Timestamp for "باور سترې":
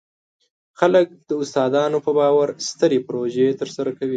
2.19-2.99